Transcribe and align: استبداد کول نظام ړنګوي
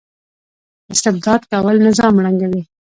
استبداد 0.93 1.41
کول 1.51 1.75
نظام 1.87 2.15
ړنګوي 2.23 2.61